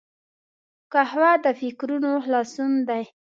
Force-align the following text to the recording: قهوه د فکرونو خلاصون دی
قهوه 0.93 1.31
د 1.43 1.45
فکرونو 1.59 2.11
خلاصون 2.25 2.71
دی 2.89 3.03